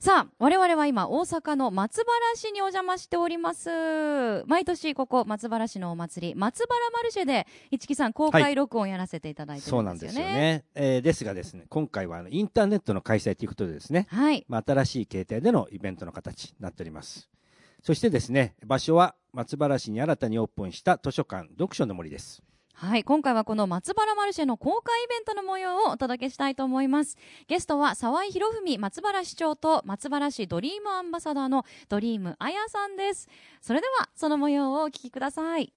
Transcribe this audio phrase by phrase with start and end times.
[0.00, 4.44] さあ、我々は今大阪の松原市にお邪魔しております。
[4.46, 10.32] 毎年ここ松原市のお祭り、松原マルシェで市木さん公開録音やらせていただいてるそうんなんですすでよね。
[10.32, 14.44] よね、えーですがですね今回はインターネットの開催ということでですね、はい。
[14.48, 17.28] まあ、新しい形態でのイベントの形になっております
[17.82, 22.42] そしてですね場所は松原市に新たにオープンした図書館読書の森です
[22.76, 27.16] はい、今回はこの松原マルシェの公開イベントの模様をお届けしたいと思います。
[27.46, 33.28] ゲストは澤井宏文松原市長と松原市ドリームアンバサダーの DREAM Aya さんです。
[33.60, 35.72] それではその模様をお聞きください。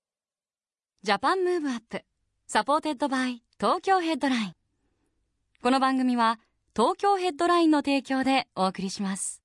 [1.03, 2.01] JAPAN MOVE UP
[2.47, 4.53] SUPPORTED BY TOKYO HEADLINE。
[5.61, 6.39] この番組は
[6.75, 9.43] 東京ヘッドラインの提供でお送りします。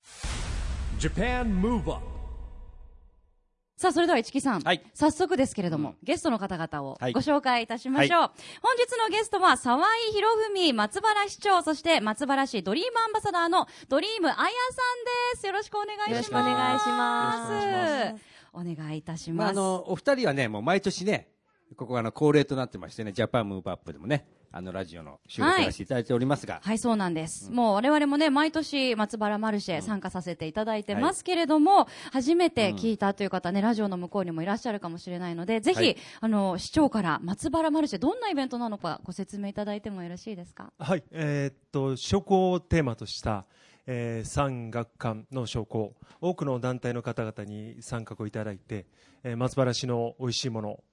[0.98, 2.11] JAPAN MOVE UP
[3.82, 4.60] さあ、それでは一木さん。
[4.60, 8.20] はい早速ですけれども、うんゲストの方々をはいご紹介いたしましょう。
[8.62, 14.46] 本日のゲストは、沢井博文松原市長、そして松原市ドリームアンバサダーのドリームあやさん
[15.34, 15.46] です。
[15.48, 16.12] よろしくお願いします。
[16.12, 18.24] よろしくお願いしますよろしくお願いします。
[18.52, 19.58] お願いいたしまあ、ます。
[19.58, 21.28] あのお二人はねもう毎年ね
[21.76, 25.64] ここはあの恒例となってましてねジャパンムーブアップでもねあのラジオの収録はい。
[25.64, 27.50] させていただいておりますが、はい、そうなんです。
[27.50, 40.72] もう我々もね、毎年松原マルシェ参加させていただいてますけれども、初めて聞いたという方ね、ラジオの向こうにもいらっしゃるかもしれないので、ぜひ、はいあの、市長から松原マルシェ、どんなイベントなのかご説明いただいてもよろしいですか？
[40.78, 43.46] はい、えーっと商工をテーマとした、
[43.86, 48.86] えー産学館の商工多くの団体の方々に参画をいただいて、
[49.24, 50.84] えー松原市の美味しいもの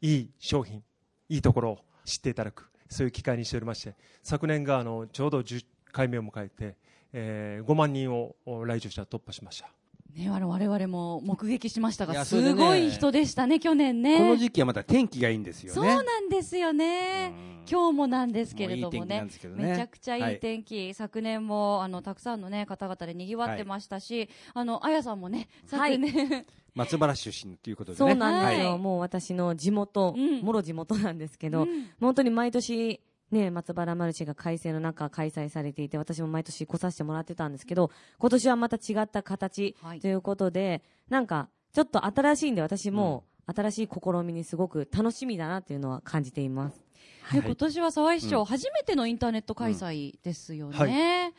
[0.00, 0.82] いい商品
[1.28, 6.76] いいところを知っていただくそういう機会にしておりまして昨年があのちょうど10回目を迎えて、
[7.12, 9.70] えー5万人を来場者突破しました。
[10.16, 14.16] ね、あの我々も目撃しましたいが、すごい人でしたね、去年ね。
[14.18, 15.74] この時期はまた天気がいいんですよね。
[15.74, 17.34] そうなんですよね。
[17.34, 17.64] うん。
[17.70, 19.26] 今日もなんですけれどもね。
[19.56, 25.98] めちゃくちゃいい天気、昨年もあのたくさんの、ね、方々でにぎわってましたし、あのあやさんもね、昨はい。
[25.98, 28.10] 年、松原出身ということでね。
[28.10, 28.78] そうなんですよ、はい。
[28.78, 30.40] もう私の地元、うん。
[30.42, 31.90] もろ地元なんですけど、うん。
[31.98, 33.00] 本当に毎年、
[33.30, 40.00] ね、松原マルシェが改正の中開催されていて、私も毎年来させてもらってたんですけど、今年はまた違った形はい。
[40.00, 46.84] ということで、なんか、ちょっと新しいんで、私も新しい試みにすごく楽しみだなっていうのは感じています。
[47.32, 48.44] で今年は沢井市長、うん。
[48.44, 50.76] 初めてのインターネット開催ですよね。
[50.78, 50.80] うん。
[50.82, 51.32] はい。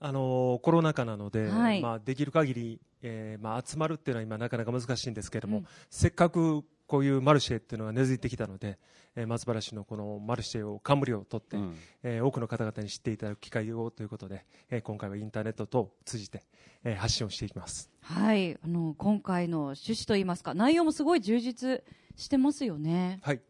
[0.00, 1.82] あのコロナ禍なので、はい。
[1.82, 8.78] まあ、できる限り、えーまあ、集まるっていうのは今なかなか難しいんですけれども、うんせっかくこういうマルシェっていうのが根付いてきたので、
[9.14, 16.44] えー松原市のこのマルシェを冠を取って、うんえー多くの方々に知っていただく機会をということで、えー今回はインターネット等を通じて、
[16.84, 17.90] えー発信をしていきます。
[18.00, 21.82] はい、あの今回の趣旨といいますか、内容もすごい充実
[22.16, 23.20] してますよね。
[23.22, 23.40] はい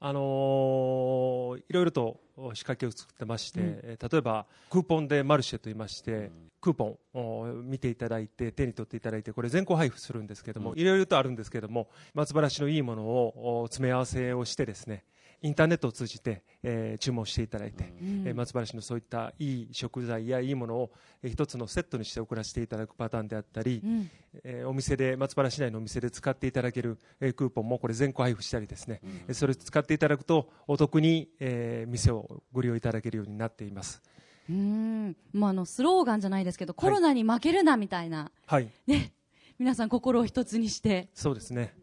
[0.00, 2.20] あのーいろいろと
[2.54, 3.66] 仕掛けを作ってまして、うん。
[3.82, 6.30] えー例えばクーポンでマルシェといいまして、
[6.60, 10.78] クーポンを見ていただいて手に取っていただいてこれ全校配布するんですけども、うん。
[10.78, 15.04] いろいろとあるんですけども松原市のいいものをお詰め合わせをしてですね
[15.44, 18.24] インターネットを通じて、えー注文していただいて、うん。
[18.26, 20.90] えー松原市のそういったいい食材やいいものを、
[21.22, 24.10] えー一つのセットにして送らせていただくパターンであったり、うん。
[24.42, 34.00] えーお店で松原市内のお店で使っていただける、えークーポンもこれ全校配布したりですね、えーそれを使っていただくとお得に、えー店をご利用いただけるようになっています。
[34.48, 35.14] うん。
[35.32, 38.70] まあ、あのスローガンじゃないですけど、コロナに負けるなみたいな、はい。
[38.86, 39.12] ね、
[39.58, 41.74] 皆さん心を一つにして、そうですね。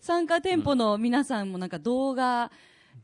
[0.00, 2.52] 参加店舗の皆さんもなんか動画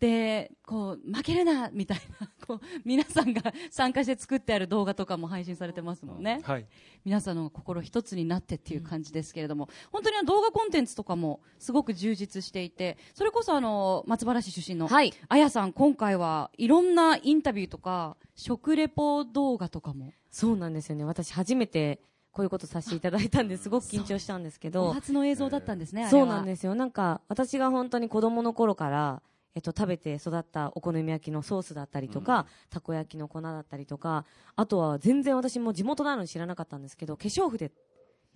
[0.01, 6.41] で、こう、負けるなみたいな、こう、皆さんが参加して作ってある動画とかも配信されてますもんね。
[6.43, 6.67] はい
[7.03, 15.15] 皆さんの心一つになってっていう感じですけれども、本当にあの動画コンテンツとかもすごく充実していて、それこそあの、松原市出身の、はい。
[15.29, 21.05] あやさん、今回はいろんなインタビューとか、食レポ動画とかも、そうなんですよね。
[21.05, 22.01] 私初めて
[22.33, 26.25] こういうことさせていただいたんですごく緊張したんですけおど、初の映像だったんですね、あれは。
[26.25, 26.75] そうなんですよ。
[26.75, 29.23] なんか、私が本当に子供の頃から、
[29.55, 34.25] えっと、食べて育ったお好み焼きのソースだったりとか、たこ焼きの粉だったりとか、
[34.57, 37.73] あとは全然私も地元なのに知らなかったんですけど、化粧筆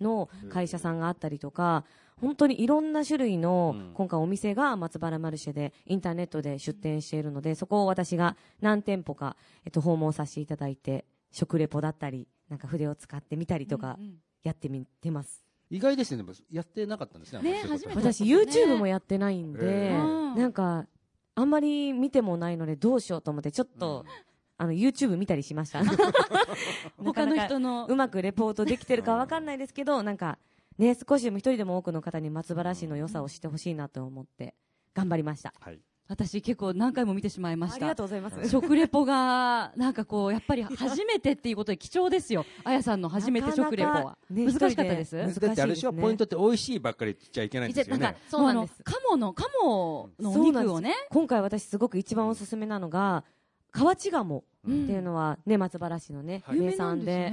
[0.01, 1.85] の会社さんがあったりとか、
[2.19, 3.93] 本当にいろんな種類の、うん。
[3.93, 9.35] 今回お店が松原マルシェでインターネットで出店しているので、そこを私が何店舗か、
[9.65, 14.15] えっと、訪問させていただいて、食レポだったり、なんか筆を使ってみたりとかうんうん。
[14.43, 15.43] やってみてます。
[15.71, 16.17] 意外ですね。
[16.17, 18.29] でもやってなかったんですねね初めてそうですね。
[18.29, 20.85] YouTube もやってないんで、なんか
[21.35, 24.05] あんまり見てもないのでどうしようと思ってちょっと、
[24.57, 25.83] あの YouTube 見たりしました。
[26.97, 27.85] 他の人の。
[27.87, 30.39] うまくレポートできてるかわかんないですけどなんか
[30.77, 34.55] ね少しでも一人でも多くの方に松原市の良さを知ってほしいなと思って
[34.93, 35.53] 頑張りました。
[35.59, 37.75] はい私結構何回も見てしまいました。
[37.77, 38.49] ありがとうございます。
[38.49, 42.45] 食レポがなんかこうやっぱり初めてっていうことで貴重ですよ。
[42.63, 44.17] あやさんの初めて食レポは。
[44.29, 45.17] ね難しかったです。
[45.17, 48.03] 一人だってあれでしょポイントって美味しいばっかり言っちゃいけないんですよね。
[48.03, 48.83] なんかそうなんです。
[48.83, 53.23] 鴨の鴨のお肉をね今回私すごく一番おすすめなのが
[53.71, 57.31] 河内鴨ってうんいうのはね松原市のねはい名産で。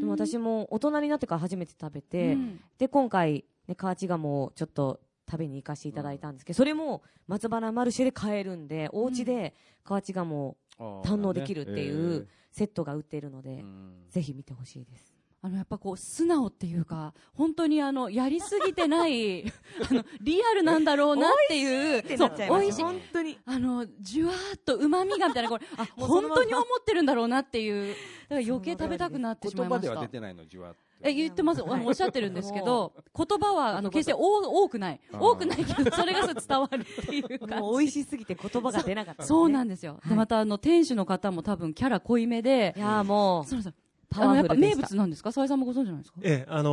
[0.00, 2.60] でも私も大人になってから初めて食べて、うん。
[2.76, 5.00] で今回、ね、河内鴨をちょっと
[5.32, 13.64] 食べに行かせていただいたんですけど、それも松原マルシェで買えるんでお家で河内鴨を堪能できるっていうセットが売っているので、
[14.10, 15.12] ぜひ見てほしいです。
[15.44, 19.42] あのやっぱこう素直っていうか本当にあのやりすぎてない
[19.90, 22.82] あのリアルなんだろうなっていうそう美味しい。
[22.82, 23.38] 本当に。
[23.44, 27.92] あのじゅわーっと旨味がみたいなこれ あ本当に思ってるんだろうなっていう
[28.28, 29.88] だから余計食べたくなってしまいました。
[29.88, 31.62] 言葉では出てないのじわっとえ言ってます。
[31.62, 35.00] あのおっしゃってるんですけど言葉はあの決して多多くない。
[35.12, 40.08] 多くないけどそれがそう伝わるっていう感じ もう美味しすぎて言葉が出なかった、そうなんでですよ、はい。
[40.10, 43.44] でまたあの店主の方も多分キャラ濃いめでいやーもう。
[43.46, 43.74] そうそう
[44.10, 44.76] パあのやっぱワフルでした。
[44.78, 45.32] 名物なんですか？
[45.32, 46.20] 澤井さんもご存知なんですか？
[46.22, 46.70] ええあの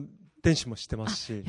[0.00, 0.06] ー
[0.42, 1.42] 店主も知ってますし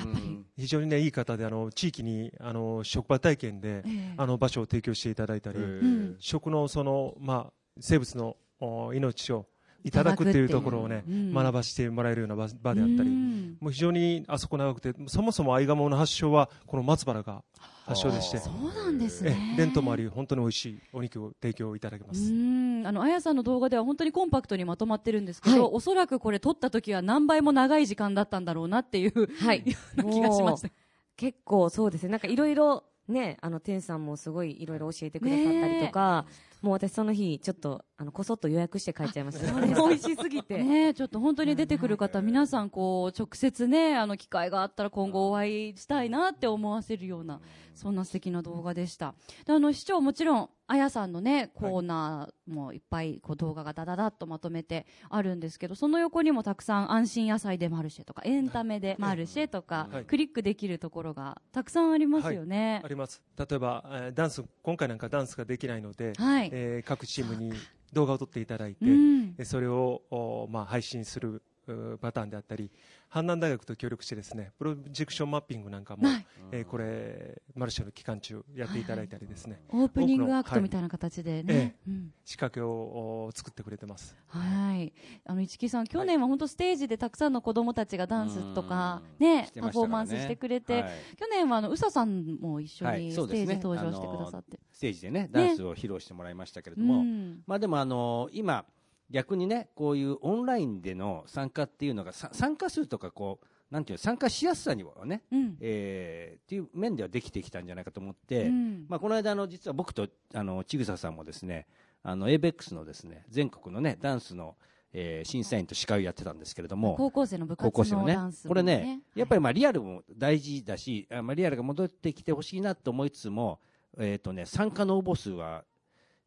[0.58, 4.14] 非常にねいい方であの地域にあの職場体験でええ。
[4.18, 6.16] あの場所を提供していただいたり、ん。
[6.20, 9.46] 食のそのまあ生物のお命を
[9.84, 11.34] いただくっていうところをね、うん。
[11.34, 13.58] 学ばせてもらえるような場場であったり、うん。
[13.60, 17.44] もう非常にあそこ長くてそもそも合鴨の発祥はこの松原が
[17.86, 18.38] 発祥でして。
[18.38, 19.52] そうなんですえね。
[19.54, 22.86] え伝統もあり本当に美味しいお肉を提供いただけまうす、ん。
[22.86, 25.72] あのあやさんの動画では本当にコンパクトにまとまってるんですけど、はい。
[25.74, 29.64] おそらくこれ撮った時は何倍も長い時間だったんだろうなっていうはい。
[29.66, 30.70] ような気がしました。
[31.16, 32.10] 結構そうですね。
[32.10, 36.26] なんかいろいろねあの店さんもすごいいろいろ教えてくださったりとか、
[36.62, 47.40] もう私その日ちょっとあのこそっと予約して帰っちゃいました 美味しすぎて、ねえちょっと本当に出てくる方、皆さんこう直接ねあの機会があったら今後お会いしたいなって思わせるような
[47.76, 49.14] そんな素敵な動画でした。
[49.46, 60.04] であの市長もちろんあやさんのねコーナーもいっぱいこう動画がダダダッとまとめてあるんですけどその横にもたくさん安心野菜でマルシェとかエンタメでマルシェとか、はい。
[60.06, 62.82] クリックできるところがたくさんありますよね。
[62.84, 63.22] あります。
[63.38, 67.54] 例えば、えーダンス今回なんかダンスができないので、はい、えー各チームに
[67.94, 69.36] 動画を撮っていただいて、うん。
[69.38, 72.72] えそれを、おまあ、配信するうパターンであったり
[73.12, 76.26] 阪南大学と協力してですねプロジェクションマッピングなんかも、はい。
[76.52, 82.14] えーこれマルシェの期間中やっていただいたりですね、オープニングアクトみたいな形でね、えうん。
[82.24, 84.16] 仕掛けをお作ってくれてます。
[84.28, 84.94] はい、
[85.26, 89.26] あの市木さん、去年は本当ステージでたくさんの子どもたちがダンスとかうん。
[89.26, 90.92] ねしてパフォーマンスしてくれて、はい。
[91.18, 93.02] 去年はあの宇佐さんも一緒はい。
[93.02, 93.54] にステそうですね。
[93.54, 97.42] ージ登場してくださって、ステージでねダンスを披露してもらいましたけれどうも、ん。
[97.48, 98.66] まあでもあの今
[99.10, 105.58] 逆にねこういうオンラインでの参加っていうのがさ参加数とかこうなんていうの参加しやすさにはね、うん。
[105.60, 108.86] えーっていう面ではできてきたんじゃないかと思って、うん。
[108.88, 111.68] まあこの間あの実は僕とあのちぐささんもですね
[112.04, 114.56] あの ABEX のですね全国のねダンスの、
[114.94, 123.60] えー審査員と司会をやってたんですけれども高校生の部活高校生のねのダンスもこれね、やっぱりりまあリアルも大事だし、あまあ、リアルが戻ってきてほしいなと思いつつも、
[123.98, 125.66] えーとね、参加の応募数は、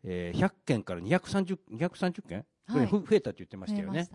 [0.05, 2.45] えー100件から230 230件、
[2.79, 2.87] はい。
[2.87, 4.09] ふ増えたと言ってましたよね。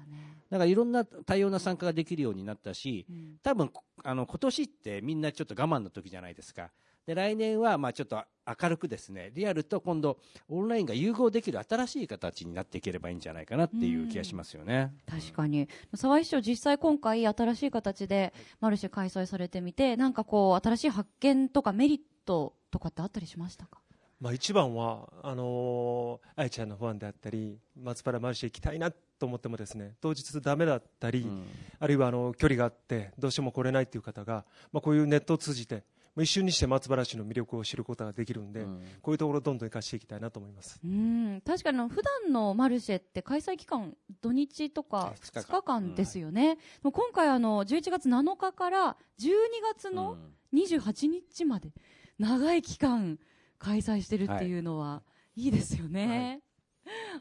[0.50, 3.38] だからいろんな多様な参加ができるようになったしうん。
[3.42, 6.72] 多分こあの今年ってみんなちょっと我慢の時じゃないですか。
[7.06, 8.24] で来年はまあちょっと
[8.62, 10.18] 明るくですねリアルと今度
[10.50, 14.92] オンラインが融合できる新しい形になっていければいいんじゃないかなっていう気がしますよね。
[15.08, 15.68] 確かに。
[15.94, 23.80] 沢井市長、実際今回新しい形でマルシェ開催されてみてなんかこう新しい発見とかメリットとかってあったりしましたか？
[24.20, 31.44] まあ、一番はあのー愛ちゃんのファンであったり松原マルシェ行きたいなと思ってもですね当日ダメだったり、うん。
[31.80, 35.84] あるいはあの距離があってどうしても来れないという方が、まあ、こういうネットを通じて
[36.16, 38.82] まあ一瞬にして松原市の魅力を知ることができるんで、うん。
[39.02, 40.80] こういうところをどんどん生かしていきたいなと思います。
[40.84, 41.42] うん。
[41.46, 45.42] 確かにあの普段のマルシェって開催期間土日とかあ二日間。
[45.44, 49.30] 2日間ですよね、でも今回あの11月7日から12
[49.74, 50.18] 月の
[50.54, 51.72] 28日まで
[52.18, 53.20] 長い期間
[53.60, 54.60] 開催してるってい。
[54.60, 55.02] うのは
[55.36, 56.42] いいですよね、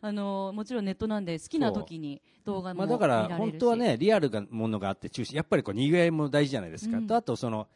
[0.00, 7.06] あのもちろんネットなんで好きな時に動画もまあ、だから本当はねリアルがものがあって中心やっぱりこうにぎわいも大事じゃないですか、うん。
[7.06, 7.66] とあとその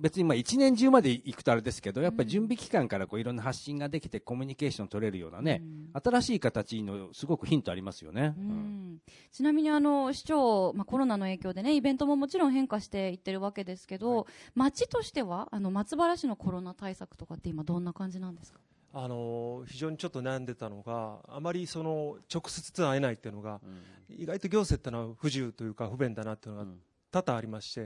[0.00, 5.62] 別にまあ一年中まで行くとあれですけど、やっぱり準備期間からこういろんな発信ができてコミュニケーション取れるようなね、
[5.92, 8.34] 新しい形のすごくヒントありますよね。
[8.38, 8.48] ううん。
[8.94, 9.00] ん
[9.32, 18.60] ちなみにあの市長、まあ、コロナの影響でねイベントももちろん変化していってるわけですけど、町としてはあの松原市のコロナ対策とかって今どんな感じなんですか？
[18.94, 23.60] あの非常にちょっと悩んでたのがあまりその直接会えないっていうのが
[24.08, 26.70] 意外と行政ってのは不自由というか不便だなっていうのが
[27.10, 27.80] 多々ありまして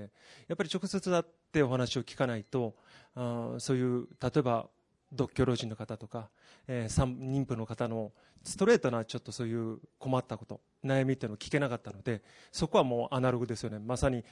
[0.48, 2.74] やっぱり直接会ってお話を聞かないと
[3.14, 4.68] あそういう例えば
[5.12, 6.30] 独居老人の方とか、
[6.66, 8.12] えー妊婦の方の
[8.44, 13.78] ストレートなちょっとそういう困ったこと悩みっていうのを聞けなかったのでそこはもうアナログですよね。
[13.78, 14.24] まさに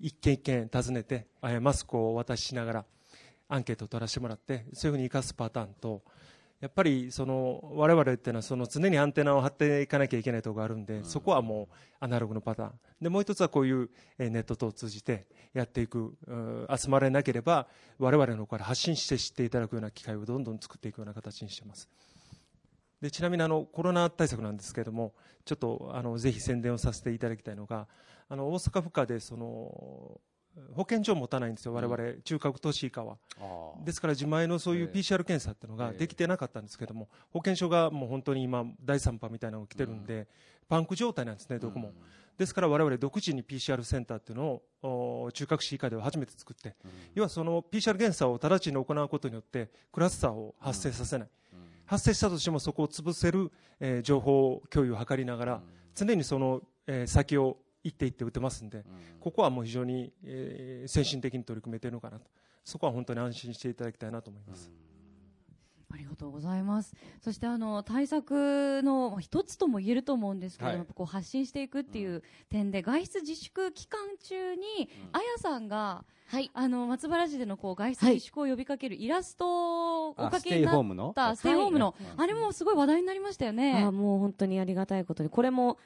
[0.00, 2.84] 一軒一軒訪ねて、えーマスクをお渡ししながら
[3.48, 6.02] アンケートを取らせてもらってそういうふうに生かすパターンと
[6.60, 12.72] やっぱりその我々っていうのはその常にアンテナを張っていかなきゃいけないところがあるんで、そこはもうアナログのパターン。
[13.00, 21.88] でもう一つはこういうえーネット等を通じてやっていくうん集まれなければ我々の方から発信して知っていただくような機会をどんどん作っていくような形にしています。
[23.00, 27.86] でちなみにあのコロナ対策なんですけれどもちょっとあのぜひ宣伝をさせていただきたいのが
[28.28, 30.20] あの大阪府下でその
[30.74, 33.18] 保健所を持たないんですよ、我々、中核都市以下は。
[33.84, 34.98] ですから自前のそういうええ。
[34.98, 40.26] PCR 検査っていうのができてなかったんですけども、保健所がもう本当に今、第3波みたいなのが来てるんで、
[40.68, 41.92] パンク状態なんですね、どこも。
[42.36, 46.76] ですから我々独自に PCR センターっていうのをお中核市以下では初めて作って、
[47.14, 51.28] 要はその PCR 検査を直ちに行うことによってクラスターを発生させない、
[51.84, 53.50] 発生したとしてもそこを潰せる、
[53.80, 55.62] えー情報共有を図りながら、
[55.96, 57.56] 常にその、えー先を
[57.88, 58.84] 行っていって打てますんで、
[59.18, 62.26] ここはもう非常に、えー先進的に取り組めているのかなと。
[62.64, 64.70] そこは本当に安心していただきたいなと思います。
[65.90, 66.94] ありがとうございます。
[67.22, 70.86] そしてあの対策のまあ一つとも言えると思うんですけど、はい。
[70.94, 76.50] こう発信していくっていう点で、外出自粛期間中に、あやさんがはい。
[76.52, 81.14] あの松原市でのこう外出自粛を呼びかけるイラストをおかけになっイホームの？
[81.14, 81.94] たステイホームの、はい。
[82.18, 83.82] あれもすごい話題になりましたよね。
[83.82, 85.78] あもう本当にありがたいことに、これも、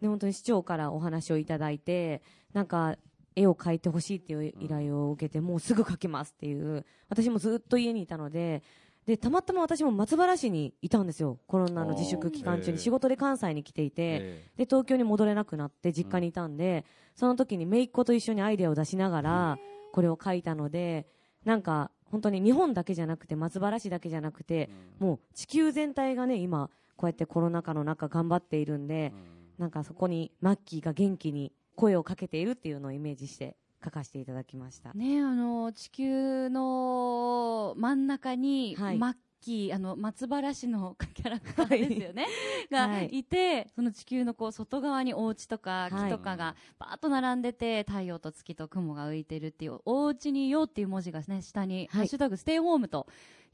[0.00, 2.22] ね、本当に市長からお話をいただいて、
[2.52, 2.96] なんか、
[3.34, 8.62] 絵を描いてほしいっていう依頼を受けて、もうすぐ描けますっていう、私もずっと家にいたので、
[9.06, 11.38] で、たまたま私も松原市にいたんですよ。
[11.46, 16.84] コロナの自粛期間中に仕事で関西に来ていて、えで、東京に戻れなくなって実家にいたんで、
[17.14, 19.58] その時に姪っ子と一緒にアイデアを出しながら、
[19.92, 21.06] これを書いたので、
[21.44, 29.12] なんか、本当に日本だけじゃなくて、松原市だけじゃなくて、もう地球全体がね、今、こうやってコロナ禍の中頑張っているんで、
[29.58, 34.92] なんかそこにマッキーが元気に声をかけているっていうのをイメージして書かせていただきました。
[34.94, 38.98] ねあの地球の真ん中に、はい。
[38.98, 42.26] マッキーあの松原市のキャラクターですよね、
[42.72, 43.08] はい。
[43.08, 43.24] がい。
[43.24, 46.10] てその地球のこう外側にお家とかはい。
[46.10, 53.06] 木とかがバーッと並んでて、太陽と月と雲が浮いてるっていうお家にいようっていう文字がね下に、ハッシュタグステイホームと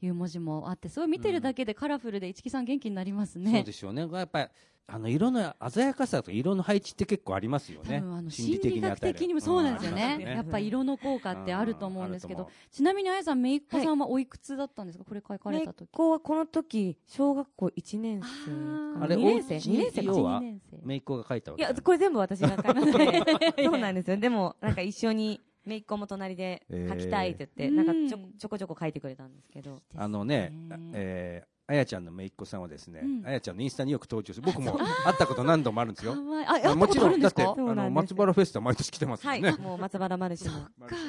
[0.05, 3.71] いう文字もあってすごい見てるだけでカラフルで市木さん元気になりますそうねで。
[3.71, 4.07] しょうね。
[4.11, 4.47] やっぱり
[4.85, 7.99] あの色の鮮やかさと色の配置って結構ありますよね。
[7.99, 15.05] 多分あの心理学的にもそうなんですようんねやっぱ色の効果ってあると思うんですけどちなみにあやさん姪っ子さんはおいくつだったんですか？
[15.05, 19.03] これ書かれた時子はこの時、小学校1年生。
[19.03, 19.55] あれ2年生？
[19.55, 22.73] お家 ?2 年生か要は1年生姪っ子が書いたわいや、けいこれ全部私が書いた。
[23.63, 24.17] そうなんですよ。
[24.17, 29.81] でも、なんか一緒に、姪っ子も隣で書きたいって言って、えーなんかちょちょこちょこ書いてくれたんですけど。
[29.95, 30.51] あのね
[30.93, 34.45] えーあやちゃんの姪っ子さんはですねうん、あやちゃんのインスタによく登場する。
[34.45, 36.13] 僕も会ったこと何度もあるんですよ
[36.45, 39.41] あ、もちろん、だって、あの、松原フェスタ毎年来てますもはい。
[39.41, 39.51] んね。
[39.53, 40.51] もう松原マルシェ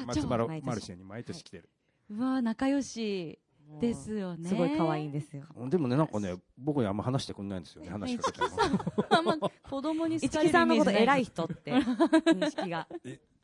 [0.07, 1.69] 松原マルシェに毎年来てる。
[2.09, 3.37] うわ仲良し
[3.81, 4.47] ですよね。
[4.47, 5.43] すごい可愛いんですよ。
[5.69, 9.51] でもね、なんかね、僕にあんま話してくんないんですよね、話しかけても。
[9.69, 11.73] 子供に好市かれる木さんのこと偉い人って、
[12.31, 12.87] 認識が。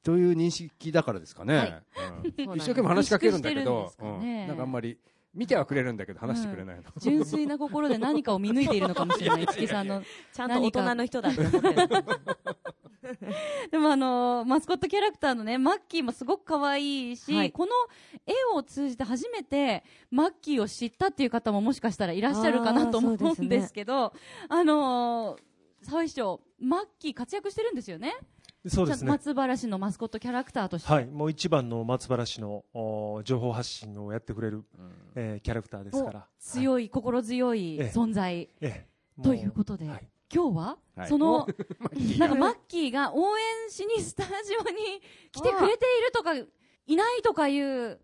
[0.04, 1.58] という認識だからですかね。
[1.58, 4.98] はいうん一生懸命話しかけるんだけどなんかあんまり、
[5.34, 6.84] 見てはくれるんだけど話してくれないの。
[6.98, 10.04] 純粋な心で何かを見抜いているのかもしれない、市木さんの。
[10.34, 11.30] ちゃんと大人の人だ。
[13.72, 17.72] でもあのマスコットキャラクターのね、マッキーもすごく可愛いし、はいこの
[18.26, 24.14] 絵を通じて初めてマッキーを知ったっていう方ももしかしたらいらっしゃるかなと思うんですけど、
[24.50, 25.40] あのー、
[25.84, 28.14] 沢井市長、マッキー活躍してるんですよね。
[28.68, 29.10] そうですね。
[29.10, 30.92] 松原市のマスコットキャラクターとして。
[30.92, 34.64] はい、もう一番の松原市のお情報発信をやってくれる、
[35.16, 36.20] えーキャラクターですから。
[36.20, 37.88] お強い、心強いええ。
[37.90, 38.50] 存在。
[38.62, 38.86] え
[39.20, 39.22] え。
[39.24, 40.08] ということで、はい。
[40.34, 41.10] 今日は、はい。
[41.10, 45.02] その、ーなんかマッキーが応援しにスタジオに
[45.32, 48.00] 来てくれているとか、いないとかいう、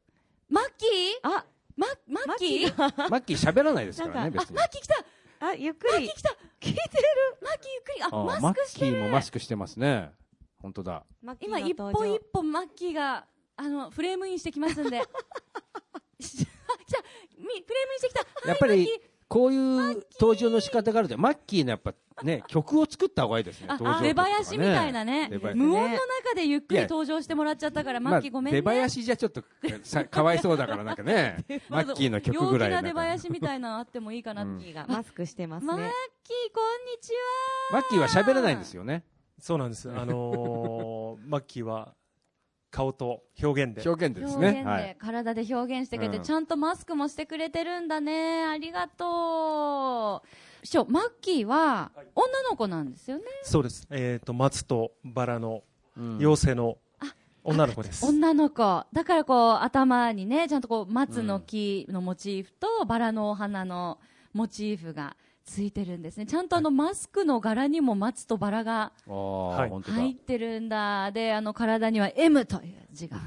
[0.50, 0.90] マッキー？
[1.22, 1.46] あ、
[1.76, 2.74] ママッキー？
[2.78, 3.10] マッキーが？
[3.10, 4.56] マッキー喋らないですからね、なんか別に。
[4.56, 4.64] マ。
[4.64, 4.96] ッキー来た。
[5.40, 6.10] あ、ゆっくり。
[6.10, 6.30] 来た。
[6.60, 6.82] 聞いてる？
[7.44, 8.04] マッキーゆっくり。
[8.04, 8.92] あ、あママッスクしてる。
[8.94, 10.12] キーもマスクしてますね。
[10.60, 11.06] 本当だ。
[11.42, 15.02] 今一歩一歩マッキーがあのフレームインしてきますんで。
[16.20, 17.00] じゃ
[17.38, 18.48] みフレームインしてきた。
[18.50, 18.88] やっぱり
[19.28, 23.68] こういう登場の仕方があるとマッキーのやっぱね 曲を作った方がいいですね。
[23.70, 25.30] あ登場曲出囃子みたいなね。
[25.54, 29.44] 無音の中でゆっくり登場してもらっちゃったからマッキーごめんね、まあ、出囃子じゃちょっと
[29.84, 31.44] さ かわいそうだからなんかね。
[31.70, 35.92] マッキーの曲ぐらい陽気な出囃子みたいなのあってもいいかな、うんマッマッキーがマスクしてますキーこんね。
[36.96, 37.20] にちは
[37.74, 39.04] マッキーは喋らないんですよね
[39.40, 39.90] そうなんです。
[39.90, 41.94] あのーマッキーは
[42.72, 43.88] 顔と表現で。
[43.88, 44.98] 表現です表現で、ねはい。
[45.00, 46.24] 体で表現してくれて、うん。
[46.24, 48.46] ちゃんとマスクもしてくれてるんだね。
[48.46, 50.66] ありがとう。
[50.66, 53.24] 師匠マッキーは女の子なんですよね。
[53.44, 53.88] そうです。
[53.90, 55.64] えっ、と、松とバラの
[55.96, 56.18] うん。
[56.18, 56.78] 妖精の
[57.44, 58.06] 女の子です。
[58.06, 58.86] 女の子。
[58.92, 64.00] だからこう頭にねちゃんとこう松の木のモチーフとバラのお花の
[64.34, 65.16] モチーフが
[65.48, 66.26] ついてるんですね。
[66.26, 71.12] ちゃんとあのマスクの柄にも松とバラが入ってるんだ。
[71.12, 73.18] であの体には M という字が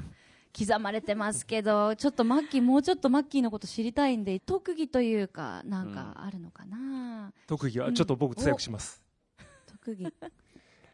[0.56, 9.02] 刻まれてますけどちょっとマッキーもうちょっとマッキーのこと知りたいんで特技というかなんかあるのかな、特技はちょっと僕強くします。
[9.66, 10.06] 特技。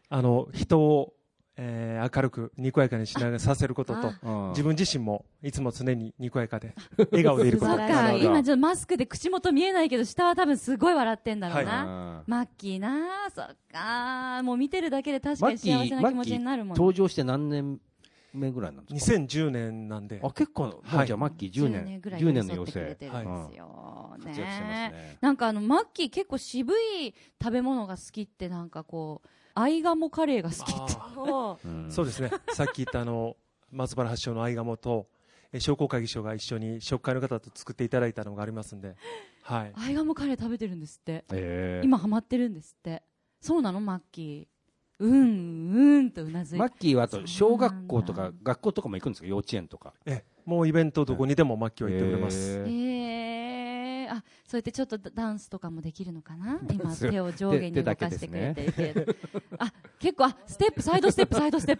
[0.09, 1.13] あの、人を、
[1.57, 4.49] えー明るく、にこやかにしながらさせることと、うん。
[4.49, 6.75] 自分自身もいつも常ににこやかで、
[7.11, 7.75] 笑顔でいること。
[7.75, 8.13] か。
[8.13, 17.79] 今ちょっとマスクで口元見えないけど下は多分すごい笑ってんだろうな、うんマッキーなそっかもう見てるだけで確かに幸せな気持ちになるもん登場して何年
[18.33, 25.17] 目ぐらいなんですか？2010年なんで、あ結構、もうじゃあマッキー10年ぐらい10年の寄り添妖精ってくれてるんですよ、活躍してますね。
[25.21, 29.27] なんかあのマッキー結構渋い食べ物が好きってなんかこう
[29.59, 31.91] アイガモカレーが好きって。
[31.91, 32.31] そうですね。
[32.53, 33.35] さっき言ったあの、
[33.71, 35.07] 松原発祥の合鴨と、
[35.51, 38.95] えー商工会議所が一緒に食会の方と作っていただいたのがありますんで、
[39.41, 39.71] はい。
[39.75, 41.23] アイガモカレー食べてるんですって。
[41.31, 41.79] え。
[41.81, 43.01] ー今ハマってるんですって。
[43.39, 43.79] そうなの？
[43.79, 45.03] マッキー。
[45.03, 46.59] うんうんとうなずいて。
[46.59, 49.27] マッキーはあと小学校とか学校とかも行くんですか？
[49.27, 49.93] 幼稚園とか。
[50.05, 52.59] えもうイベントどこにでもマッキーは行ってくれます。
[52.59, 52.63] え。
[52.63, 52.67] ーえー、あ
[54.47, 56.57] そうやってちょっとダンスとかもできるのかな？
[56.71, 59.13] 今ス手を上下に動かしてくれてるけど、
[59.59, 61.77] あ結構あステップサイドステップ サイドステッ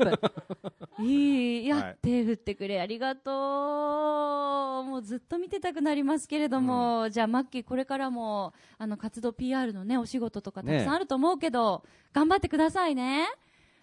[0.98, 1.02] プ。
[1.02, 1.68] いいい。
[1.68, 4.84] や、はい手振ってくれありがとう。
[4.84, 13.28] もうずっと見てたくなりますけれども、じゃあマッキーこれからもあの活動 PR のねお仕事とかたくさんあると思うけど、頑張ってくださいね。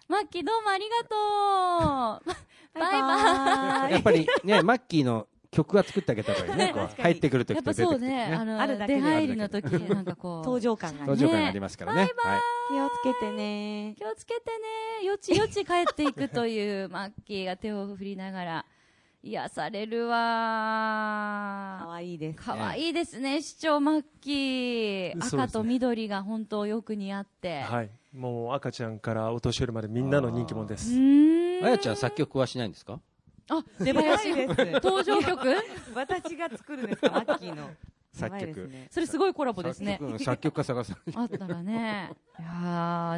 [0.07, 2.35] マッキーどうもありがとう。
[2.79, 3.93] バイバイ。
[3.93, 6.73] やっぱりねマッキーの曲は作ってあげた方がいいね。
[6.99, 10.37] 入ってくる時やっぱと出てくる時そうね、あのあるだけで出入りの時 なんかこう。
[10.39, 12.01] 登場感が登場感がありますからね。
[12.01, 12.09] はい。
[12.69, 13.95] 気をつけてね。
[13.97, 14.41] 気をつけて
[15.01, 15.05] ね。
[15.07, 18.65] よちよち帰っていくという マッキーが手を振りながら
[19.23, 22.39] 癒される可わ愛いです。
[22.43, 23.41] かわいいですね。
[23.41, 25.17] 市長マッキー。
[25.17, 27.89] 赤と緑が本当よく似合って、はい。
[28.13, 30.91] もう赤ちゃんからお年寄りまでみんなの人気者でうす。
[31.63, 32.99] あやちゃん作曲はしないんですか？
[33.49, 34.35] あ出囃子。
[34.35, 34.71] です。
[34.83, 35.55] 登場曲？
[35.93, 37.69] 私が作るんですか、マッキーの。
[38.13, 38.67] 作曲。
[38.67, 38.87] ね。
[38.89, 39.97] それすごいコラボですね。
[39.99, 42.11] 作曲作曲家探すあったらね。
[42.39, 42.47] いや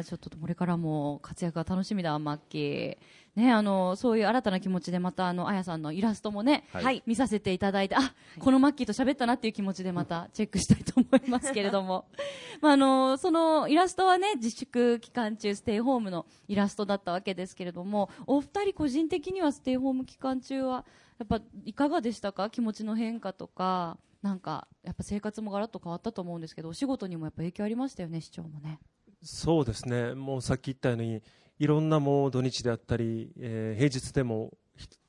[0.00, 2.98] ーちょっとこれからも活躍が楽しみだ、マッキー。
[3.38, 12.06] ね、あの、そういう新たな気持ちでまた、あの、あやさんのイラストもね、はいはい、見させていただいて、あ、このマッキーと喋ったなっていう気持ちでまたチェックしたいと思いますけれども。
[12.60, 20.84] まあ、あの、そのイラストはね、自粛期間中、ステイホームのイラストだったわけですけれども、お二人個人的にはステイホーム期間中は、
[21.20, 22.50] やっぱいかがでしたか？
[22.50, 28.80] 気持ちの変化とか、なんか、やっぱ生活もガラッと変わったと思うんですけど、お仕事にもやっぱ影響ありましたよね、市長もね。
[29.22, 30.14] そうですね。
[30.14, 31.22] もうさっき言ったように、
[31.58, 34.52] いろんなもう土日であったり、えー平日でも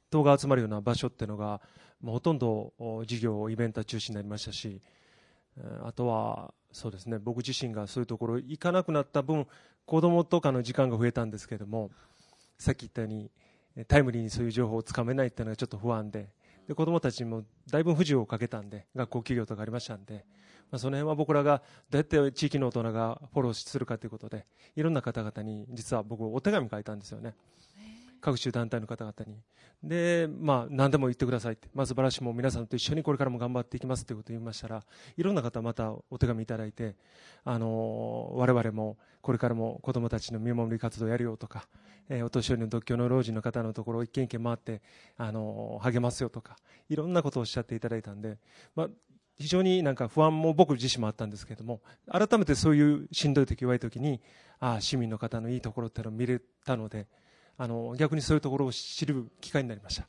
[0.09, 1.61] 人が集まるような場所っていうのが、
[2.01, 2.73] もうほとんど
[3.05, 4.81] 事業、イベント中止になりましたし、
[5.83, 9.47] あとは、そうですね、僕自身がそういうところ行かなくなった分、
[9.85, 11.91] 子供とかの時間が増えたんですけれども、
[12.57, 13.31] さっき言ったように、
[13.87, 16.29] タイムリーにそういう情報をつかめないっていうのがちょっと不安で、
[16.67, 20.25] で子供たちにもだいぶ不自由をかけたんで、学校休業とかありましたんで、
[20.71, 27.33] まあ、その辺は僕らがどうやって地域の大人がフォローするかということで、いろんな方々に実は僕お手紙書いたんですよね。
[28.21, 29.41] 各種団体の方々に。
[29.83, 31.69] で、まあ、何でも言ってくださいって。
[31.73, 34.83] まず、バラシも皆さんと一緒にこれからも頑張っていきますということを言いましたら、
[35.15, 36.95] いろんな方またお手紙いただいて、
[37.45, 41.67] あのー我々もこれからも子供たちの見守り活動をやるよとか、
[42.09, 44.81] えーお年寄りの独居の老人の方のところを一軒一軒回って、
[45.17, 46.57] あのー励ますよとか、
[46.89, 48.37] いろんなことをおっしゃっていただいたんで、
[48.75, 48.89] まあ、
[49.39, 54.21] 非常になんか不安も僕自身もあったんですけれども、改めてそういうしんどい時、弱い時に、
[54.59, 57.07] ああ、市民の方のいいところっていうのを見れたので、
[57.57, 60.07] あの逆にそういうところを知る機会になりました。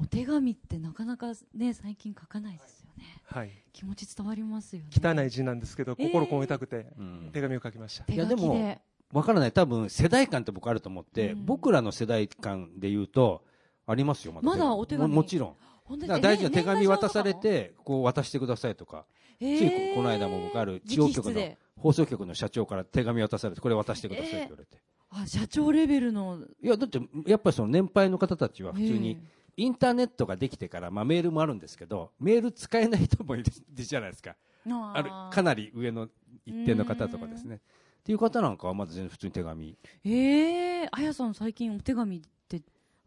[0.00, 3.04] お手紙ってなかなかね、最近書かないですよね。
[3.26, 4.88] はい、気持ち伝わりますよね。
[4.90, 8.12] 汚い字なんですけど、えー心込めたくてうん手紙を書きました。
[8.12, 8.80] いやでもで。
[9.12, 13.44] わからない多分世代間って僕あると思って、うん僕らの世代間で言うと
[13.86, 14.46] ありますよ、まだ。
[14.48, 15.56] まだお手紙ももちろん。
[15.96, 19.04] だ大事な手紙渡され年て、こう渡してくださいとか。
[19.40, 24.78] 賀状とかも、ついここの間も僕ある地方局の放送局の社長から手紙渡されて、これ渡してくださいって言われて。
[25.12, 29.18] あ社長レベルのいや、だって、やっぱりその年配の方たちは普通に
[29.56, 34.36] え、インターネットができてから、まあメールもあるんですけど、メール使えない人もいるじゃないですか。
[34.66, 36.08] えあある、かなり上の
[36.46, 37.56] 一定の方とかですね。
[38.00, 39.76] っていう方なんかはまだ全然普通に手紙。
[40.04, 42.22] ええあやさん最近お手紙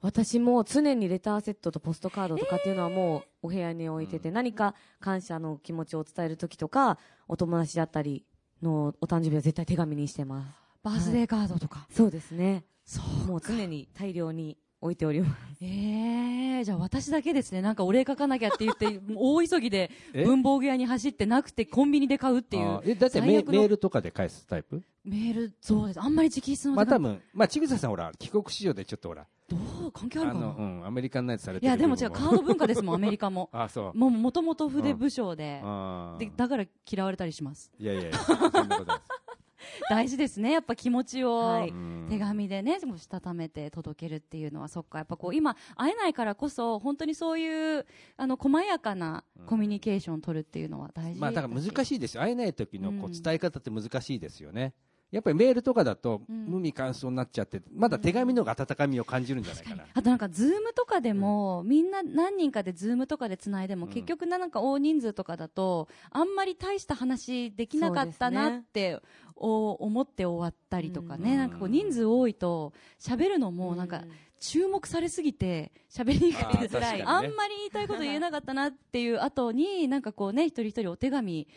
[0.04, 6.98] 私も常にレターセットとポストカードとかっていうのはもうお部屋に置いてて、何か感謝の気持ちを伝える時とか、
[7.30, 8.26] お友達だったり
[8.62, 10.48] のお誕生日は絶対手紙にしてます。
[10.84, 12.66] バースデーカードとか、そうですね。
[12.86, 15.64] そうもう常に大量に置いております。
[15.64, 17.62] ええじゃあ私だけですね。
[17.62, 20.26] なんかお礼書かなきゃって言って 大急ぎでえ？
[20.26, 24.84] 文房具屋に走ってなくてコンビニで買うっていうえ、だってメ最悪のメールとかで返すタイプ？
[25.06, 26.02] メールそうです。
[26.02, 30.40] あんまり直筆のまあ多分、まあ、ちぐささんほら、帰国子女でちょっとほら、どう関係あるかな？
[30.40, 33.50] あの、うん、アメリカンナイツされていやでも違うカード文化ですもんアメリカも。
[33.54, 33.98] あ、そう。
[33.98, 36.18] もうもともと筆武将で,、あー。
[36.18, 37.72] でだから嫌われたりします。
[37.78, 38.90] いやいやいや、そんなことないです。
[39.90, 41.70] 大事ですねやっぱ気持ちを、はい。
[41.70, 42.08] うん。
[42.10, 44.98] 手紙でねもうしたためて届けるっていうのはそっか。
[44.98, 47.86] やっぱこう今会えないからこそ本当にそういう
[48.18, 52.22] あの細やかなコミュニケーションを取るっていうのは大事まあだから難いしいですよ。
[52.22, 53.14] 会えない時のこうん。
[53.14, 54.74] う伝え方って難しいですよね。
[55.14, 56.46] やっぱりメールとかだとうん。
[56.46, 59.86] 無味乾燥になっちゃって、まだ手紙の方が温かみを感じるんじゃないかな。
[59.94, 63.92] あとなんか Zoom とかでも、みんな何人かで Zoom とかでつないでも、うん。
[63.94, 69.00] 結局なんか大人数とかだとあんまり大した話できなかったなって、
[69.36, 71.38] お思って終わったりとかね、うん。
[71.38, 74.04] なんかこう人数多いと喋るのもなんか
[74.40, 77.04] 注目されすぎて喋りにくあーくて確かにね。
[77.06, 81.48] あんまり言いたいこと言えなかったなっていう後になんかこうね一人一人お手紙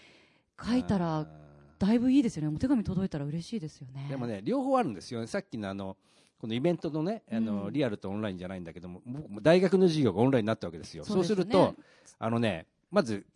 [0.62, 1.26] 書いたら
[1.78, 5.26] だいぶいいですよねお手紙届いたら嬉しいですよねでもね、両方あるんですよね。
[5.26, 5.96] さっきのあの、
[6.38, 11.04] このイベントのね、あの、うんリアルとオンラインじゃないんだけども、僕も大学の授業がオンラインになったわけですよ。
[11.04, 11.74] そうすると、
[12.18, 13.26] あのね、まず、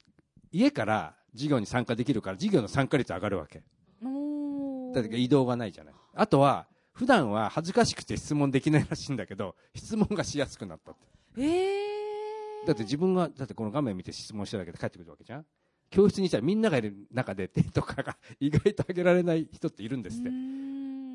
[0.52, 3.62] 家から授業に参加できるから、授業の参加率上がるわけ。
[4.92, 5.94] だって移動がないじゃない。
[6.14, 11.00] あとは、普段は恥ずかしくて質問できないらしいんだけど、質問がしやすくなったって。
[11.38, 15.46] えー、だって自分が、だってこの画面見て質問しただけで帰ってくるわけじゃん
[15.90, 20.30] 教室にいたらみんながいる中で手とかが意外と上げられない人っているんですって。
[20.30, 20.32] い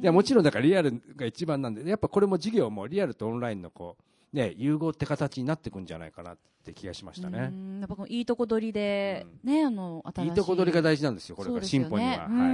[0.06, 3.98] や、もちろんだからリアルが一番なんで、やっぱこれも授業もリアルとオンラインのこ
[4.34, 7.50] う、ね、融合って形になってくんじゃないかなって気がしましたうね。
[7.50, 10.30] んやっぱこのいいとこ取りで、ね、あの、新しい。
[10.30, 12.10] いいとこ取りが大事なんですよ、これから進歩には。
[12.10, 12.30] ねはい。
[12.30, 12.54] う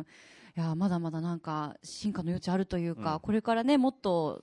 [0.00, 0.06] ん。
[0.56, 4.42] いや、まだまだなんか、進化の余地あるというか、うんこれからね、もっと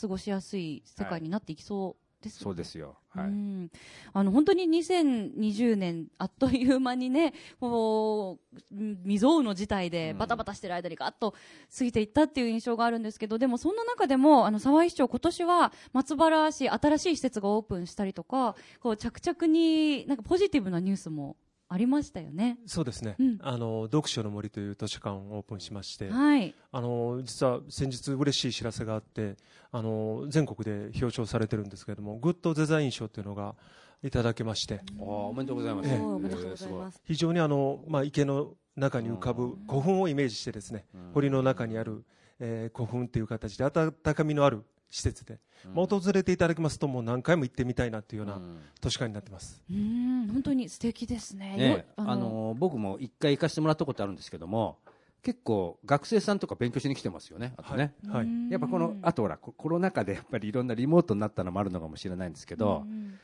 [0.00, 2.38] 過ごしやすい世界になっていきそうです。
[2.40, 2.96] そうですよ。
[3.10, 3.26] はい。
[3.26, 3.70] うん
[4.12, 11.34] あの本当に2020年あっという間にねこううん未曾有の事態でうんバタバタしてる間にガッと
[11.76, 21.36] 過ぎていったっていう印象があるんですけどでもそんな中でもあの沢井市長今年は松原市新しい施設がオープンしたりとかこう着々になんかポジティブなニュースも
[21.72, 22.58] ありましたよね。
[22.66, 29.36] そうですね、うんあの読書の森という図書館をオープンしまして、はい、あの実は先日嬉しい知らせがあって
[29.70, 33.54] あの全国で表彰されてるんですけれどもグッドデザイン賞というのが
[34.02, 35.88] いただけましてあーおめでとうございます。
[35.88, 37.00] ええおめでとうございます。
[37.04, 42.04] 非常にあの、まあ、池の中に浮かぶ古墳をイメージしてですね堀の中にある、
[42.40, 45.38] えー古墳という形で温かみのある施設で、
[45.74, 48.58] まあ、訪れていただきますともう何回も行ってみたいなというようなうん。
[48.80, 49.62] 図書館になってます。
[49.70, 50.28] うん。
[50.32, 51.86] 本当に素敵ですね。
[51.96, 54.78] あの僕も一回行かせてもらったことあるんですけども
[55.22, 58.24] 結構学生さんとか勉強しに来てますよねあとね、はい。
[58.24, 58.48] うん。
[58.48, 63.18] やっぱこのあとほらココロナ禍でやっぱりいろんなリモートになったのもあるのかもしれないんですけど、うん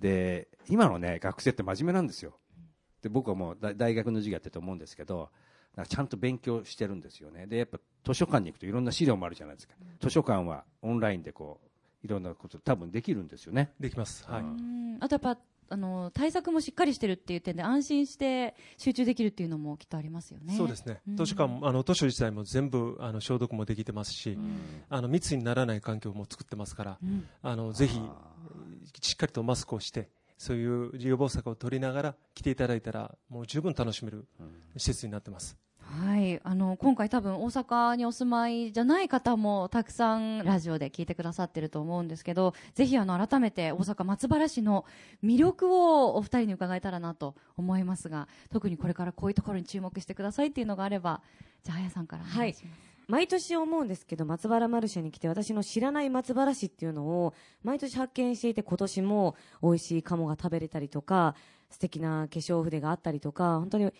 [0.00, 2.32] で今のね学生って真面目なんですよ。
[3.02, 5.28] で僕はもう大大学の授業やってると思うんですけど
[5.76, 7.46] なんかちゃんと勉強してるんですよね。
[7.46, 9.74] でやっぱ図書館に行くといろんな資料もあるじゃないですか。
[10.00, 13.72] 図書館はオンラインでこういろんなこと多分できるんですよね。
[13.78, 14.40] できます、はい。
[14.40, 14.96] うん。
[15.00, 15.38] あとやっぱ
[15.72, 20.56] あの対策もしっかりしてるっていう点で安心して集中できるっていうのもきっとありますよね。
[20.56, 21.00] そうですね。
[21.06, 21.16] うん。
[21.16, 24.36] 図書館もあの図書自体も全部あの消毒もできてますし、
[24.88, 27.28] あの密にならない環境も作ってますから、うん。
[27.42, 28.00] あのぜひ
[29.02, 30.08] しっかりとマスクをして
[30.40, 34.24] そういう予防策を取りながら来ていただいたらもう十分楽しめる
[34.74, 35.58] 施設になってます。
[35.78, 44.86] はい、あの今回多分大阪にお住まいじゃない方もたくさんラジオで聞いてくださってると思うんですけどぜひあの改めて大阪松原市の
[45.22, 51.22] 魅力をお二人に伺えたらなと思いますが特にこれからこういうところに注目してくださいっていうのがあれば
[51.64, 61.34] じゃああやさんからお願いします、毎年思うんですけど松原マルシェに来て私の知らない松原市っていうのを毎年発見していて今年も美味しい鴨が食べれたりとか
[61.70, 63.92] 素敵な化粧筆があったりとか本当に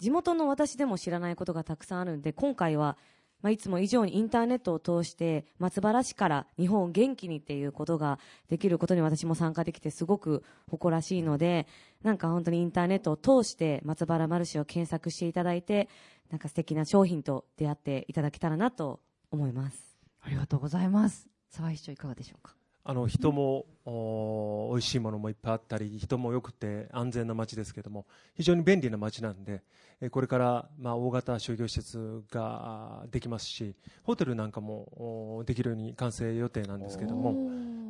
[0.00, 2.96] 地元の私でも知らないことがたくさんあるんで今回は
[3.42, 11.66] まあ、いつも以上にインターネットを通して松原市から日本を元気にっていうことができることに私も参加できてすごく誇らしいので
[12.02, 15.88] なんか本当にインターネットを通して松原マルシェを検索していただいて
[16.30, 19.96] なんか素敵な商品と出会っていただけたらなと思います。
[20.22, 22.55] ありがとうございます沢井市長いかがでしょうか？
[22.88, 29.62] あの人も、お美味しいものもいっぱいあったり人も良くて安全な街ですけども非常に便利な街なんで
[30.00, 37.32] えーこれから、まあ、大型商業施設ができますしホテルなんかもおできるように完成予定なんですけども、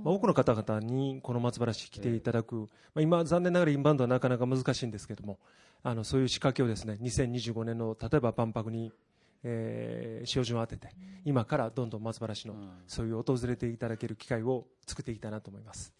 [0.05, 5.39] まあ、多くの方々にこの松原市来ていただく、まあ、今残念ながらインバウンドはなかなか難しいんですけども
[5.83, 8.93] あのそういう仕掛けをですね2025年の例えば万博に、
[9.49, 10.93] えー、照準を当てて
[11.25, 12.55] 今からどんどん松原市の
[12.89, 15.95] そういう訪れていただける機会を作っていきたいなと思います。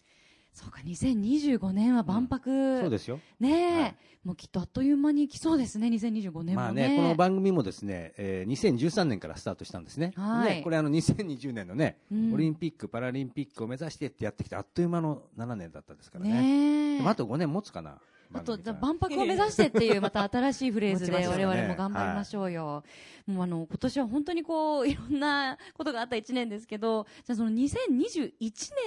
[0.53, 3.19] そうか2025年は万博、そうですよ。
[3.39, 10.11] ねえ、はいもうきっとあっという間に来そうですね2025年もね,、まあね、この番組もですね、えー、2013年からスタートしたんですね。
[10.17, 16.31] はいねこれあの2020年のね、うんオリンピック・パラリンピックを目指してってやってきて、あっという間の7年だったですからね。
[16.41, 17.99] ねえでもあと5年持つかな。
[18.33, 18.79] あと番組から。
[18.79, 21.43] 万博を目指してっていうまた新しいフレーズで 我ね。
[21.43, 22.83] 々も頑張りましょうよ。
[23.25, 28.31] もうあの今年は本当にこういろんなことがあった1年ですけど、じゃあその2021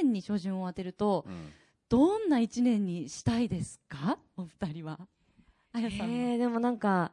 [0.02, 1.52] 年に照準を当てるとうん。
[1.90, 5.00] どんな1年にしたいですか、お二人は。
[5.72, 6.06] あやさんは。
[6.06, 7.10] えー、でもなんか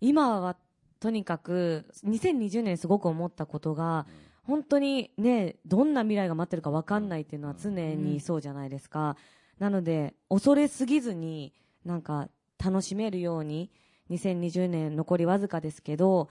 [0.00, 0.56] 今は
[1.00, 4.06] とにかく2020年すごく思ったことが
[4.44, 9.16] 本当にねどんな未来が待ってるか分かんないっていうのは常にそうじゃないですか、
[9.58, 11.52] なので恐れすぎずに
[11.84, 12.28] なんか
[12.62, 13.70] 楽しめるように
[14.10, 16.28] 2020年残りわずかですけど、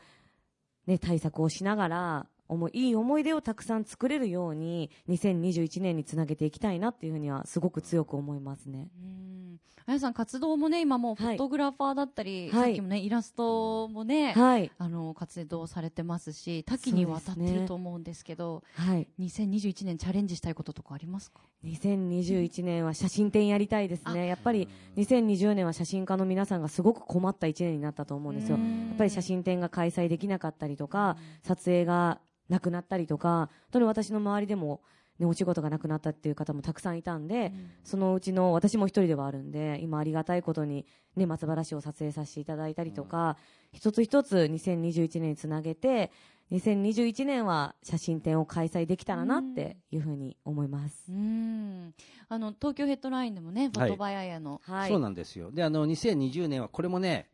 [0.87, 8.89] ね、対策をしながら思いいい思い出をたくさん作れるように2021年につなげていきたいなっていうふうにはすごく強く思いますね。
[8.97, 9.59] うん。
[9.87, 11.35] あやさん活動もね今もうフはい。
[11.35, 12.69] ォトグラファーだったり、はい。
[12.69, 19.07] さっきもねイラストもね、はい、あの活動されてますし多岐にわたってると思うんですけどはい。
[19.19, 24.25] 2021年チャレンジしたいこととかありますか？2021年は写真展やりたいですね。
[24.25, 28.57] やっぱり2020年は写真家の皆さんがすごく困った1年になったと思うんですよ。
[28.57, 34.81] やっぱり写真展が開催できなかったりとか、撮影がなくなったりとか、本当に私の周りでも、
[35.19, 37.53] ね、お仕事がなくなったっていう方もたくさんいたんで、
[37.83, 43.37] そのうちの私も一人ではあるんで、今ありがたいことに、ね、松原市を撮影させていただいたりとか、
[43.71, 46.11] 一つ一つ2021年につなげて、
[46.51, 51.11] 2021年は写真展を開催できたらなっていうふうに思います。
[51.11, 51.93] うん
[52.27, 54.89] あの東京ヘッドラインでもね、フォトバイアヤの、はい。
[54.89, 55.51] そうなんですよ。
[55.51, 57.29] で、あの、2020年はこれもね、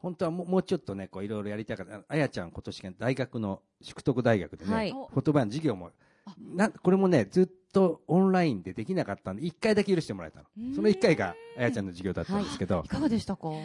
[0.00, 2.02] 本当はもうもうちょっとね、こういろいろやりたかった。
[2.08, 5.90] あやちゃん今年大学の、淑徳大学でね、はいフォトバイアの授業も、
[6.38, 10.46] なこれもね、ずっとオンラインでできなかったんで、1回だけ許してもらえたの。
[10.74, 13.48] その1回があやちゃんの授業だったんですけどい、かがでしたか？
[13.48, 13.60] も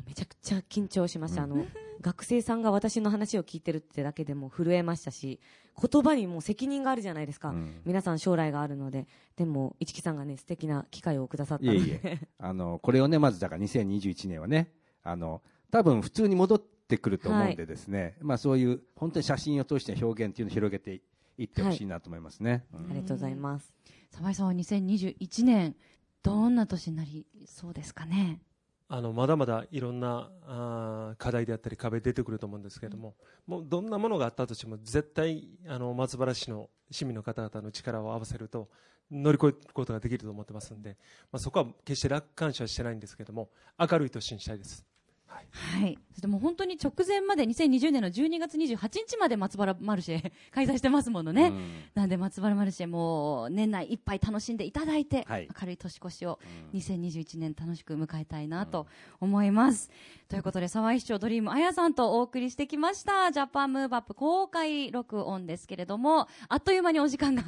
[0.00, 1.42] うめちゃくちゃ緊張しました。
[1.42, 1.66] あの、
[2.00, 5.40] 学生さんが私の話を聞いてるってだけでも震えましたし、
[5.90, 7.50] 言葉にもう責任があるじゃないですか。
[7.50, 9.06] うん皆さん将来があるので。
[9.36, 11.78] でも、市木さんがね、素敵な機会をくださったので。
[11.78, 14.70] いえいえ、あの、これをね、まずだから2021年はね、
[15.02, 21.00] あの、多分普通に戻ってくると思うんでですね、まあそういう、本当に写真を通して表現っていうのを広げて
[21.38, 22.64] いってほしいなと思いますね。
[22.72, 22.90] うん。
[22.90, 23.72] ありがとうございます。
[24.10, 25.74] 沢井さんは2021年
[26.22, 28.40] どんな年になりそうですかね？
[28.88, 33.14] あのまだまだいろんなあー課題であったり壁出てくると思うんですけれども、
[33.46, 38.68] もうどんなものがあったとしても絶対あの松原市の市民の方々の力を合わせると
[39.10, 40.96] 乗り越えることができると思ってますんで、
[41.32, 43.48] まあ、そこは決して楽観視はしてないんですけども
[43.78, 44.84] 明るい年にしたいです。
[45.50, 45.98] はい。
[46.12, 51.82] そしてもう本当に直前まで2020年の12月28日まで松原マルシェ 開催してますものね、うん。
[51.94, 55.48] なんで松原マルシェも年内いっぱい楽しんでいただいて、はい。
[55.60, 56.38] 明るい年越しを
[56.72, 56.78] うん。
[56.78, 58.86] 2021年楽しく迎えたいなと
[59.20, 59.90] 思います。
[60.28, 67.42] ということで、沢井市長ドリームあやさんとお送りしてきました、ジャパンムーブアップ公開録音ですけれども、あっという間にお時間が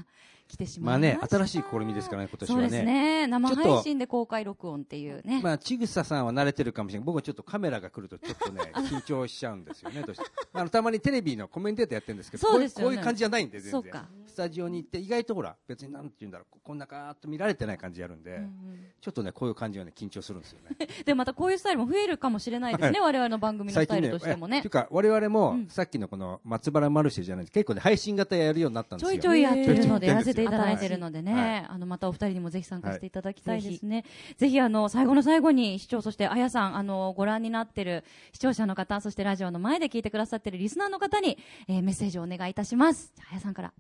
[0.48, 2.62] 来てしままあねいました。、新しい試みですからね、今年はね。
[2.62, 3.26] そうですね。
[3.26, 5.40] 生配信で公開録音っていうね。
[5.42, 7.06] まあ、ちぐささんは慣れてるかもしれない。
[7.06, 13.92] 僕はちょっとカメラが来るとちょっとね、 緊張しちゃうんですよね、どうしてあの、たまにテレビのコメンテーターやってるんですけど、そうですよねこういう感じじゃないんで、全然。
[14.26, 20.88] スタジオに行って、意外とほら、別になんて言うんだろう、こんなかーっと見られてない感じやるんで、うんうんちょっとね、こういう感じはね、緊張するんですよね。
[21.06, 22.98] で、またこういうスタイルも増えるかもしれないですね。
[22.98, 24.70] 我々の番組のスタイルとしてもねえという。
[24.70, 29.20] か、我々も、うんさっきのこの松原マルシェじゃないです結構ね、配信型やるようになったんですよ。
[29.20, 34.04] ちょいちょいやってるので、やらせていただいてるのでね、はいあの、またお二人にもぜひ参加していただきたいですね。
[34.36, 43.12] ぜひ、あの、最後の最後に視聴、そしてあやさん、あの、ご覧になってる視聴者の方、そしてラジオの前で聞いてくださってるリスナーの方に、えーメッセージをお願いいたします。
[43.16, 43.72] じゃああやさんから。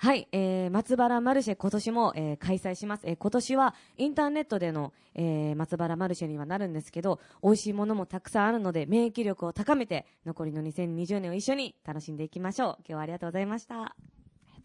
[0.00, 3.02] はい、えー、松原マルシェ今年も、えー開催します。
[3.04, 12.76] えー今年はインターネットでの、えー松原マルシェにはなるんですけど、美味しいものもたくさんあるので、免疫力を高めて、残りの2020年を一緒に楽しんでいきましょう。
[12.80, 13.96] 今日はありがとうございました。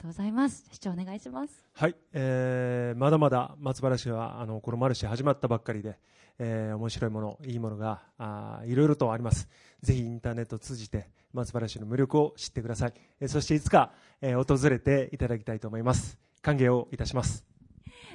[0.04, 0.66] とうございます。
[0.70, 1.64] 市長お願いします。
[1.74, 5.98] はい、えーまだまだ松原市はあのこのマルシェ始まったばっかりで、
[6.40, 9.48] えー面白いもの、いいものがあーいろいろとあります。
[9.82, 12.94] ぜひインターネットを通じて松原市の魅力を知ってください。
[13.22, 16.20] えーそしていつか、えー訪れていただきたいと思います。
[16.42, 17.46] 歓迎をいたします。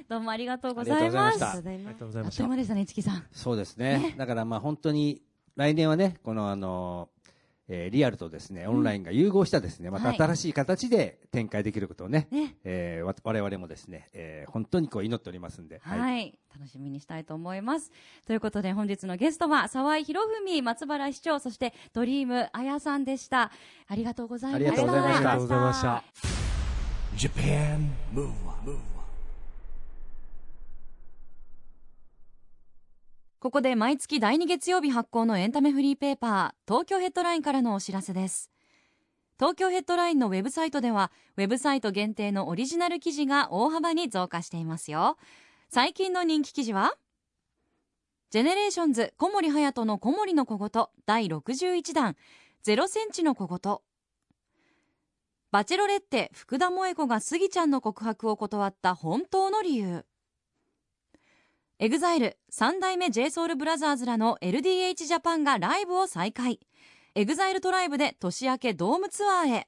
[0.07, 1.43] どうもありがとうございます。
[1.43, 2.25] ありがとうございましたありがとうございう。
[2.55, 3.25] でしたね、市木さん。
[3.31, 4.13] そうですね。
[4.15, 5.23] だからまあ本当に
[5.55, 7.09] 来年はね、このあの、
[7.69, 12.55] えーリアルとですね、オンラインが融合したですね、またはい新しい形で展開できることをね、ね。
[12.63, 17.91] えーわ我々もですね、えー本当にこう祈っておりますんで、はい、楽しみにしたいと思います。
[18.25, 23.51] ということで本日のゲストは沢井博文松原市長そしてドリームあやさんでした。
[23.87, 24.71] ありがとうございました。
[24.71, 26.03] ありがとうございましたありがとうございました。
[27.15, 28.79] Japan Move Up,
[33.41, 38.51] ここで毎月第2月曜日発行のエンタメフリーペーパー東京ヘッドラインからのお知らせです。
[39.39, 45.15] 東京ヘッドラインのウェブサイトではウェブサイト限定のオリジナル記事が大幅に増加していますよ。
[45.69, 46.95] 最近の人気記事は
[48.29, 52.17] ジェネレーションズ小森隼人の小森の小言第61弾
[52.65, 53.77] 0センチの小言
[55.51, 60.05] バチェロレッテ福田萌子がスギちゃんの告白を断った本当の理由
[61.81, 66.59] EXILE、三代目 J SOUL BROTHERS らの LDH ジャパンがライブを再開。
[67.15, 69.67] EXILE TRIBE で年明けドームツアーへ。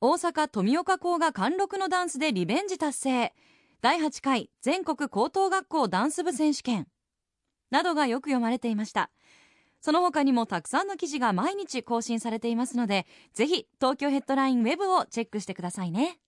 [0.00, 3.32] 大阪富岡校が貫禄のダンスでリベンジ達成。
[3.82, 6.88] 第8回全国高等学校ダンス部選手権。
[7.70, 9.12] などがよく読まれていました。
[9.80, 16.18] その他にもたくさんの記事が毎日更新されていますのでぜひ東京ヘッドラインウェブをチェックしてくださいね。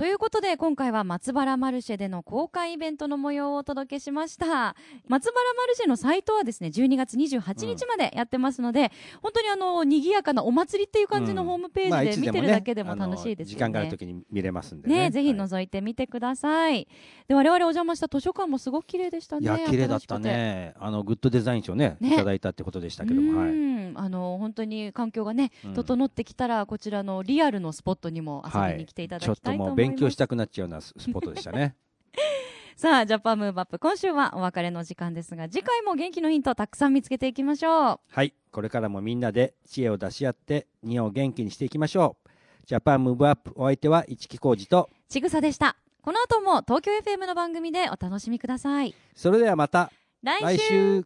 [0.00, 4.74] ということで今回は松原マルシェでの公開イベントの模様をお届けしました
[5.08, 13.64] 松原マルシェのサイトはですね12月28日までやってますので、本当にあの賑やかなお祭りっていう感じのうんホームページで見てるねだけでも楽しいですよね。
[13.64, 15.00] あの時間がある時に見れますんでね。
[15.00, 16.88] ねぜひはい覗いてみてください。
[17.28, 19.42] で我々お邪魔した図書館もすごく綺麗でしたね。
[19.42, 20.18] いや、綺麗だった。
[20.18, 20.72] ね。
[20.80, 23.50] あの、グッドデザイン賞ね、ねいただいたってことでしたけども、はい。
[23.90, 29.66] うんあの本当に環境がね、うん整ってきたらこちらのリアルのスポットにも遊びに来ていただきたいと思います。
[29.66, 31.74] ちょっともう勉強したくなっちゃうようなススポットでしたね。
[32.76, 38.00] さあジャパンムーブアップ今週はお別れの時間ですが次回も元気のヒントをたくさん見つけていきましょう。
[38.08, 38.32] はい。
[38.50, 42.30] これからもみんなで知恵を出し合って、日本を元気にしていきましょう。
[42.66, 45.76] ジャパンムーブアップ、お相手は一木広治と、ちぐさでした。
[46.02, 48.94] この後も東京 FM の番組でお楽しみください。
[49.14, 51.04] それではまた来週。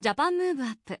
[0.00, 1.00] ジャパンムーブアップ